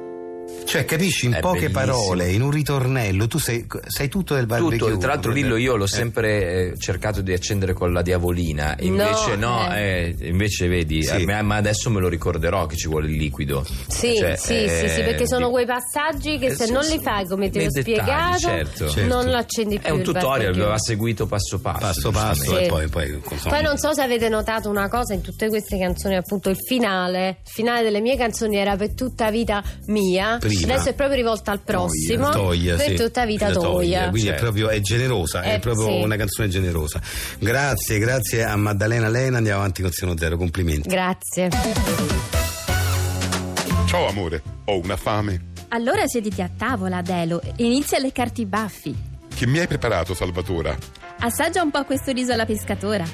Cioè, 0.71 0.85
capisci 0.85 1.25
in 1.25 1.33
È 1.33 1.39
poche 1.39 1.69
bellissimo. 1.69 1.79
parole, 1.85 2.29
in 2.31 2.41
un 2.41 2.49
ritornello, 2.51 3.27
tu 3.27 3.37
sai, 3.39 3.65
sai 3.87 4.07
tutto 4.07 4.35
del 4.35 4.45
barbecue. 4.45 4.77
Tutto, 4.77 4.97
tra 4.97 5.09
l'altro 5.13 5.31
Lillo 5.31 5.57
io 5.57 5.75
l'ho 5.75 5.83
Eh. 5.83 5.87
sempre 5.87 6.69
eh, 6.71 6.77
cercato 6.77 7.21
di 7.21 7.33
accendere 7.33 7.73
con 7.73 7.91
la 7.91 8.01
diavolina, 8.01 8.75
invece 8.79 9.35
no, 9.35 9.49
No, 9.67 9.75
eh, 9.75 10.15
invece 10.21 10.67
vedi, 10.69 11.03
Sì. 11.03 11.25
eh, 11.25 11.41
ma 11.41 11.55
adesso 11.57 11.89
me 11.89 11.99
lo 11.99 12.07
ricorderò 12.07 12.65
che 12.67 12.77
ci 12.77 12.87
vuole 12.87 13.07
il 13.07 13.17
liquido. 13.17 13.65
Sì, 13.87 14.15
Cioè, 14.15 14.35
sì, 14.37 14.63
eh, 14.63 14.69
sì, 14.69 14.87
sì, 14.87 15.01
perché 15.03 15.27
sono 15.27 15.49
quei 15.49 15.65
passaggi 15.65 16.37
che 16.37 16.45
Eh, 16.47 16.55
se 16.55 16.67
sì, 16.67 16.71
non 16.71 16.85
li 16.85 16.99
fai 17.01 17.25
come 17.27 17.49
ti 17.49 17.57
ho 17.59 17.61
dettagli, 17.63 17.81
spiegato, 17.81 18.37
certo. 18.39 18.89
Certo. 18.89 19.07
non 19.13 19.25
lo 19.29 19.35
accendi 19.37 19.77
più. 19.77 19.87
È 19.87 19.91
un 19.91 20.03
tutorial, 20.03 20.55
va 20.55 20.77
seguito 20.79 21.25
passo 21.25 21.59
passo. 21.59 21.79
Passo 21.79 22.11
passo 22.11 22.55
Sì. 22.57 22.63
e 22.63 22.67
poi, 22.67 22.87
poi 22.87 23.09
insomma. 23.29 23.55
Poi 23.55 23.63
non 23.63 23.77
so 23.77 23.93
se 23.93 24.01
avete 24.01 24.29
notato 24.29 24.69
una 24.69 24.87
cosa 24.87 25.13
in 25.13 25.21
tutte 25.21 25.49
queste 25.49 25.77
canzoni, 25.77 26.15
appunto 26.15 26.49
il 26.49 26.57
finale, 26.57 27.39
il 27.43 27.51
finale 27.51 27.83
delle 27.83 27.99
mie 27.99 28.15
canzoni 28.15 28.55
era 28.57 28.75
per 28.77 28.93
tutta 28.93 29.29
vita 29.29 29.61
mia, 29.87 30.37
Prima. 30.39 30.60
Adesso 30.63 30.89
è 30.89 30.93
proprio 30.93 31.17
rivolta 31.17 31.51
al 31.51 31.59
prossimo, 31.59 32.29
Toia, 32.29 32.75
per 32.75 32.85
sì. 32.89 32.95
tutta 32.95 33.25
vita 33.25 33.51
toia. 33.51 34.09
Quindi 34.09 34.27
Certo. 34.27 34.37
è 34.39 34.41
proprio 34.43 34.69
è 34.69 34.79
generosa, 34.81 35.41
è 35.41 35.53
Eh, 35.55 35.59
proprio 35.59 35.87
sì. 35.87 36.01
una 36.03 36.15
canzone 36.15 36.47
generosa. 36.49 36.99
Grazie, 37.39 37.97
grazie 37.99 38.43
a 38.43 38.55
Maddalena 38.55 39.07
Lena, 39.09 39.37
andiamo 39.37 39.59
avanti 39.59 39.81
con 39.81 39.91
Seno 39.91 40.17
Zero, 40.17 40.37
complimenti. 40.37 40.87
Grazie. 40.89 41.49
Ciao 43.85 44.07
amore, 44.07 44.41
ho 44.65 44.79
una 44.79 44.95
fame. 44.95 45.49
Allora 45.69 46.05
sediti 46.07 46.41
a 46.41 46.49
tavola, 46.55 46.97
Adelo, 46.97 47.41
e 47.41 47.53
inizia 47.57 47.97
a 47.97 48.01
leccarti 48.01 48.41
i 48.41 48.45
baffi. 48.45 48.95
Che 49.33 49.47
mi 49.47 49.59
hai 49.59 49.67
preparato, 49.67 50.13
Salvatora? 50.13 50.75
Assaggia 51.19 51.61
un 51.61 51.71
po' 51.71 51.83
questo 51.85 52.11
riso 52.11 52.31
alla 52.33 52.45
pescatora. 52.45 53.05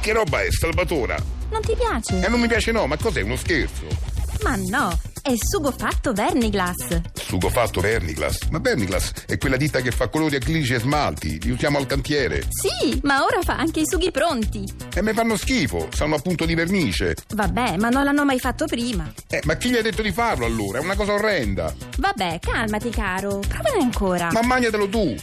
Che 0.00 0.12
roba 0.12 0.42
è, 0.42 0.50
Salvatora? 0.50 1.16
Non 1.50 1.60
ti 1.60 1.74
piace? 1.76 2.24
Eh, 2.24 2.28
non 2.28 2.40
mi 2.40 2.48
piace 2.48 2.72
no, 2.72 2.86
ma 2.86 2.96
cos'è, 2.96 3.20
uno 3.22 3.36
scherzo? 3.36 3.84
Ma 4.42 4.56
no, 4.56 4.98
è 5.22 5.34
sugo 5.36 5.70
fatto 5.70 6.12
Vermiglass. 6.12 7.00
Sugo 7.14 7.48
fatto 7.48 7.80
Vermiglass. 7.80 8.48
Ma 8.50 8.58
Vermiglass 8.58 9.26
è 9.26 9.38
quella 9.38 9.56
ditta 9.56 9.80
che 9.80 9.92
fa 9.92 10.08
colori 10.08 10.34
acrilici 10.34 10.74
e 10.74 10.80
smalti. 10.80 11.40
Li 11.42 11.52
usiamo 11.52 11.78
al 11.78 11.86
cantiere. 11.86 12.42
Sì, 12.48 12.98
ma 13.04 13.22
ora 13.22 13.40
fa 13.42 13.56
anche 13.56 13.80
i 13.80 13.86
sughi 13.86 14.10
pronti. 14.10 14.64
E 14.92 15.00
mi 15.00 15.12
fanno 15.12 15.36
schifo, 15.36 15.88
sanno 15.92 16.16
appunto 16.16 16.44
di 16.44 16.54
vernice. 16.56 17.14
Vabbè, 17.34 17.76
ma 17.76 17.88
non 17.88 18.02
l'hanno 18.02 18.24
mai 18.24 18.40
fatto 18.40 18.66
prima. 18.66 19.10
Eh, 19.28 19.40
ma 19.44 19.54
chi 19.54 19.70
gli 19.70 19.76
ha 19.76 19.82
detto 19.82 20.02
di 20.02 20.10
farlo 20.10 20.44
allora? 20.44 20.80
È 20.80 20.82
una 20.82 20.96
cosa 20.96 21.12
orrenda. 21.12 21.72
Vabbè, 21.98 22.40
calmati, 22.40 22.90
caro. 22.90 23.38
Provane 23.46 23.80
ancora. 23.80 24.28
Ma 24.32 24.42
mangiatelo 24.42 24.88
tu. 24.88 25.14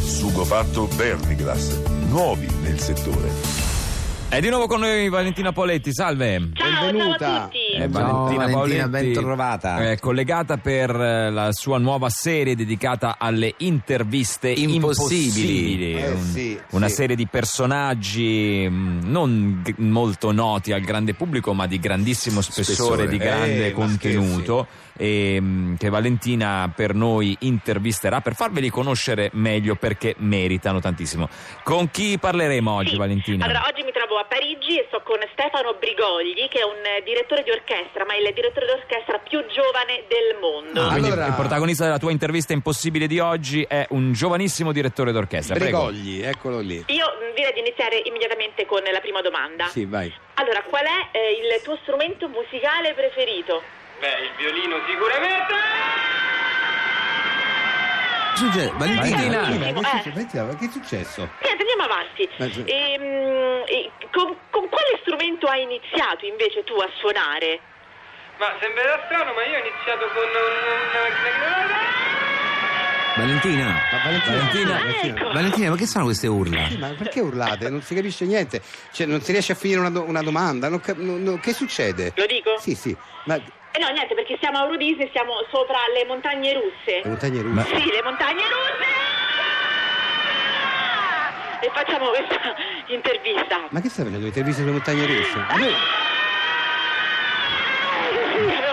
Sugo 0.00 0.44
fatto 0.44 0.86
Vermiglass. 0.94 1.76
Nuovi 2.06 2.46
nel 2.62 2.78
settore. 2.78 3.58
È 4.28 4.38
di 4.38 4.48
nuovo 4.48 4.68
con 4.68 4.78
noi 4.78 5.08
Valentina 5.08 5.50
Poletti, 5.50 5.92
salve. 5.92 6.38
Benvenuta. 6.38 7.50
Eh, 7.84 7.90
Ciao, 7.90 8.24
Valentina, 8.24 8.48
Poletti 8.50 8.88
ben 8.88 9.12
trovata. 9.12 9.90
È 9.90 9.98
collegata 9.98 10.56
per 10.58 10.90
eh, 10.90 11.30
la 11.30 11.48
sua 11.52 11.78
nuova 11.78 12.08
serie 12.10 12.54
dedicata 12.54 13.16
alle 13.18 13.54
interviste 13.58 14.50
impossibili. 14.50 15.74
Impossibili. 15.86 15.94
Eh, 15.94 16.10
Un- 16.10 16.20
sì, 16.22 16.60
una 16.70 16.88
sì. 16.88 16.94
serie 16.94 17.16
di 17.16 17.26
personaggi 17.26 18.68
mh, 18.68 19.00
non 19.04 19.60
g- 19.64 19.74
molto 19.78 20.32
noti 20.32 20.72
al 20.72 20.80
grande 20.82 21.14
pubblico, 21.14 21.54
ma 21.54 21.66
di 21.66 21.78
grandissimo 21.78 22.40
spessore, 22.40 22.74
Spessore. 22.74 23.08
di 23.08 23.16
grande 23.16 23.66
Eh, 23.68 23.72
contenuto. 23.72 24.66
E, 24.66 24.89
mh, 25.00 25.76
che 25.76 25.88
Valentina 25.88 26.70
per 26.74 26.94
noi 26.94 27.36
intervisterà 27.40 28.20
per 28.20 28.34
farveli 28.34 28.68
conoscere 28.68 29.30
meglio 29.34 29.74
perché 29.74 30.14
meritano 30.18 30.80
tantissimo. 30.80 31.28
Con 31.62 31.90
chi 31.90 32.18
parleremo 32.18 32.70
oggi, 32.70 32.96
Valentina? 32.96 33.44
Allora, 33.44 33.64
oggi 33.66 33.82
mi 33.82 33.92
trovo 33.92 34.16
a 34.16 34.24
Parigi 34.24 34.78
e 34.78 34.84
sto 34.88 35.02
con 35.04 35.18
Stefano 35.32 35.74
Brigogli, 35.78 36.48
che 36.48 36.60
è 36.60 36.64
un 36.64 36.84
eh, 36.84 37.02
direttore 37.04 37.42
di 37.42 37.50
orchestra, 37.50 38.04
ma 38.04 38.14
è 38.14 38.18
il 38.18 38.32
direttore 38.34 38.66
d'orchestra 38.66 39.18
più 39.18 39.44
giovane 39.46 40.04
del 40.08 40.36
mondo. 40.40 40.88
Quindi 40.88 41.08
il 41.08 41.34
protagonista 41.36 41.84
della 41.84 41.98
tua 41.98 42.10
intervista 42.10 42.52
impossibile 42.52 43.06
di 43.06 43.18
oggi 43.18 43.62
è 43.62 43.86
un 43.90 44.12
giovanissimo 44.12 44.72
direttore 44.72 45.12
d'orchestra. 45.12 45.56
Prego. 45.56 45.86
Brigogli, 45.86 46.22
eccolo 46.22 46.60
lì. 46.60 46.84
Io 46.86 47.06
mh, 47.06 47.34
direi 47.34 47.52
di 47.52 47.60
iniziare 47.60 48.02
immediatamente 48.04 48.66
con 48.66 48.80
la 48.82 49.00
prima 49.00 49.20
domanda. 49.20 49.66
Sì, 49.68 49.84
vai. 49.84 50.12
Allora, 50.34 50.62
qual 50.62 50.84
è 50.84 51.16
eh, 51.16 51.32
il 51.32 51.62
tuo 51.62 51.78
strumento 51.82 52.28
musicale 52.28 52.94
preferito? 52.94 53.79
Beh, 54.00 54.24
il 54.24 54.32
violino 54.38 54.76
sicuramente. 54.88 55.54
Succe- 58.34 58.72
Valentina, 58.76 59.16
Valentina. 59.16 59.40
Valentina, 59.42 60.00
che, 60.00 60.08
Eh. 60.08 60.12
Valentina, 60.12 60.44
ma 60.44 60.54
che 60.56 60.64
è 60.64 60.70
successo? 60.70 61.28
Niente, 61.42 61.62
andiamo 61.68 61.82
avanti. 61.84 62.22
Eh. 62.24 62.72
Ehm, 62.72 63.62
e 63.66 63.90
con, 64.10 64.34
con 64.48 64.68
quale 64.70 64.98
strumento 65.02 65.46
hai 65.46 65.62
iniziato 65.62 66.24
invece 66.24 66.64
tu 66.64 66.74
a 66.80 66.88
suonare? 66.98 67.60
Ma 68.38 68.46
sembrerà 68.58 69.02
strano, 69.04 69.34
ma 69.34 69.44
io 69.44 69.56
ho 69.56 69.60
iniziato 69.60 70.08
con 70.14 70.24
un... 70.24 70.58
Valentina, 73.16 73.64
Ma 73.66 73.98
Valentina, 74.04 74.34
Valentina. 74.38 74.78
Valentina, 74.78 75.32
Valentina, 75.32 75.70
ma 75.70 75.76
che 75.76 75.86
sono 75.86 76.04
queste 76.04 76.26
urla? 76.26 76.68
Sì, 76.68 76.78
ma 76.78 76.94
perché 76.96 77.20
urlate? 77.20 77.68
Non 77.68 77.82
si 77.82 77.94
capisce 77.94 78.24
niente. 78.24 78.62
Cioè, 78.92 79.04
non 79.06 79.20
si 79.20 79.32
riesce 79.32 79.52
a 79.52 79.56
finire 79.56 79.80
una, 79.80 79.90
do- 79.90 80.04
una 80.04 80.22
domanda. 80.22 80.68
Non 80.70 80.80
non- 80.96 81.22
non- 81.22 81.40
che 81.40 81.52
succede? 81.52 82.12
Lo 82.16 82.24
dico? 82.24 82.56
Sì, 82.58 82.74
sì. 82.74 82.96
Ma 83.24 83.38
Eh 83.72 83.78
no, 83.78 83.88
niente, 83.90 84.14
perché 84.14 84.36
siamo 84.40 84.58
a 84.58 84.62
Euro 84.64 84.76
Disney, 84.76 85.08
siamo 85.12 85.32
sopra 85.50 85.78
le 85.94 86.04
montagne 86.06 86.52
russe. 86.54 87.02
montagne 87.04 87.40
russe. 87.42 87.66
Sì, 87.66 87.90
le 87.90 88.02
montagne 88.02 88.42
russe! 88.42 88.88
E 91.62 91.70
facciamo 91.74 92.08
questa 92.08 92.40
intervista. 92.88 93.60
Ma 93.70 93.80
che 93.80 93.88
stai 93.88 94.04
facendo? 94.06 94.26
Interviste 94.26 94.60
sulle 94.62 94.72
montagne 94.72 95.06
russe? 95.06 95.36
Ma 95.48 95.56
noi- 95.56 95.74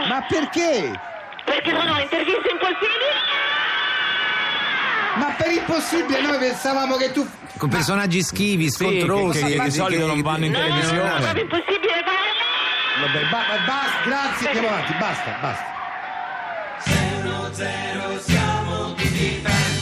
Ma 0.08 0.22
perché? 0.27 1.00
Perché 1.46 1.70
sono 1.70 2.00
interviste 2.00 2.50
impossibili? 2.50 3.06
Ma 5.16 5.34
per 5.38 5.51
impossibile 5.51 6.22
noi 6.22 6.38
pensavamo 6.38 6.96
che 6.96 7.12
tu. 7.12 7.27
Con 7.58 7.70
personaggi 7.70 8.22
schivi, 8.22 8.70
scontrosi. 8.70 9.44
che- 9.44 9.54
che 9.58 9.63
di 9.63 9.72
solito 9.72 10.06
non 10.06 10.22
vanno 10.22 10.46
in 10.46 10.51
No, 10.51 10.60
no, 10.60 10.63
no, 10.68 10.70
televisione. 10.75 11.10
no, 11.10 11.16
è 11.16 11.22
proprio 11.22 11.44
impossibile! 11.44 11.77
Vabbè, 13.00 13.30
ba- 13.30 13.46
ba- 13.48 13.66
basta, 13.66 14.04
grazie, 14.06 14.48
andiamo 14.48 14.68
avanti, 14.70 14.94
basta, 15.00 15.38
basta. 15.42 15.75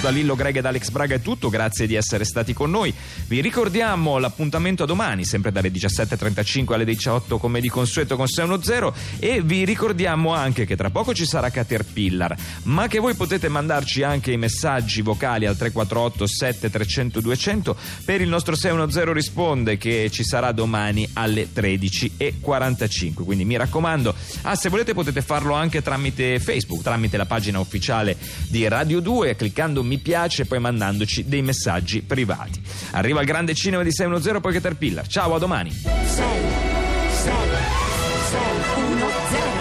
Da 0.05 0.12
Lillo 0.12 0.35
Greg 0.35 0.57
ed 0.57 0.65
Alex 0.67 0.91
Braga 0.91 1.15
è 1.15 1.19
tutto, 1.19 1.50
grazie 1.50 1.88
di 1.88 1.95
essere 1.95 2.25
stati 2.25 2.53
con 2.53 2.69
noi. 2.69 2.93
Vi 3.25 3.41
ricordiamo 3.41 4.19
l'appuntamento 4.19 4.83
a 4.83 4.85
domani, 4.85 5.25
sempre 5.25 5.51
dalle 5.51 5.71
17.35 5.71 6.74
alle 6.74 6.85
18 6.85 7.39
come 7.39 7.59
di 7.59 7.69
consueto 7.69 8.15
con 8.15 8.27
610 8.27 9.17
e 9.17 9.41
vi 9.41 9.65
ricordiamo 9.65 10.31
anche 10.31 10.67
che 10.67 10.75
tra 10.75 10.91
poco 10.91 11.15
ci 11.15 11.25
sarà 11.25 11.50
Caterpillar, 11.50 12.35
ma 12.65 12.88
che 12.88 13.00
voi 13.00 13.15
potete 13.15 13.50
mandarci 13.50 14.03
anche 14.03 14.31
i 14.31 14.38
messaggi 14.38 15.01
vocali 15.01 15.47
al 15.47 15.57
348 15.57 16.27
7300 16.27 17.21
200 17.21 17.75
per 18.05 18.21
il 18.21 18.29
nostro 18.29 18.53
610 18.53 19.12
risponde 19.12 19.77
che 19.77 20.12
ci 20.12 20.24
sarà 20.24 20.51
domani 20.51 21.09
alle 21.13 21.47
13.45. 21.51 23.24
Quindi 23.24 23.43
mi 23.43 23.57
raccomando, 23.57 24.13
ah, 24.43 24.53
se 24.53 24.69
volete 24.69 24.93
potete 24.93 25.24
farlo 25.24 25.55
anche 25.55 25.81
tramite 25.81 26.39
Facebook, 26.39 26.83
tramite 26.83 27.17
la 27.17 27.25
pagina 27.25 27.57
ufficiale 27.57 28.15
di 28.50 28.67
Radio 28.67 29.00
2, 29.00 29.35
cliccando 29.35 29.81
mi 29.81 29.93
piace 29.98 30.44
e 30.44 30.46
poi 30.46 30.60
mandandoci 30.60 31.28
dei 31.28 31.42
messaggi 31.42 32.02
privati. 32.02 32.62
Arriva 32.92 33.22
il 33.22 33.25
grande 33.25 33.54
cinema 33.54 33.84
di 33.84 33.92
610 33.92 34.40
poi 34.42 34.54
Caterpillar. 34.54 35.08
Ciao, 35.08 35.36
a 35.36 35.40
domani. 35.40 35.72
6 35.72 35.86
6 36.06 37.34
6 38.30 38.42
1 38.75 39.08
0 39.30 39.56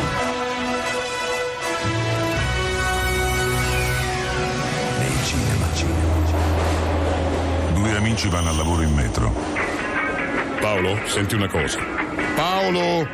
Due 7.74 7.96
amici 7.96 8.28
vanno 8.28 8.50
al 8.50 8.56
lavoro 8.56 8.82
in 8.82 8.94
metro. 8.94 9.32
Paolo, 10.60 10.98
senti 11.06 11.34
una 11.34 11.48
cosa. 11.48 11.78
Paolo! 12.34 13.06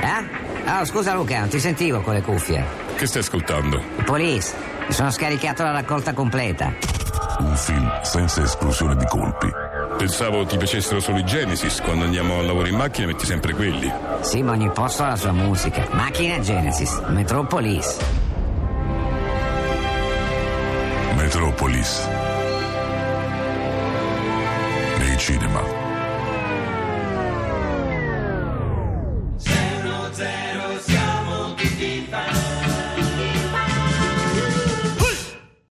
Eh? 0.00 0.46
Oh, 0.70 0.84
scusa 0.84 1.14
Luca, 1.14 1.38
non 1.40 1.48
ti 1.48 1.60
sentivo 1.60 2.00
con 2.00 2.14
le 2.14 2.22
cuffie. 2.22 2.64
Che 2.96 3.06
stai 3.06 3.22
ascoltando? 3.22 3.80
Police, 4.04 4.52
mi 4.56 4.67
sono 4.88 5.10
scaricato 5.10 5.62
la 5.62 5.72
raccolta 5.72 6.12
completa. 6.12 6.72
Un 7.38 7.54
film 7.54 7.90
senza 8.02 8.42
esclusione 8.42 8.96
di 8.96 9.06
colpi. 9.06 9.48
Pensavo 9.96 10.44
ti 10.44 10.56
piacessero 10.56 11.00
solo 11.00 11.18
i 11.18 11.24
Genesis. 11.24 11.80
Quando 11.80 12.04
andiamo 12.04 12.38
al 12.38 12.46
lavoro 12.46 12.68
in 12.68 12.76
macchina 12.76 13.06
metti 13.06 13.26
sempre 13.26 13.52
quelli. 13.52 13.90
Sì, 14.20 14.42
ma 14.42 14.52
ogni 14.52 14.70
posto 14.70 15.04
ha 15.04 15.08
la 15.08 15.16
sua 15.16 15.32
musica. 15.32 15.86
Macchina 15.92 16.38
Genesis, 16.40 17.00
Metropolis. 17.08 17.98
Metropolis. 21.16 22.08
Nei 24.98 25.18
cinema. 25.18 25.77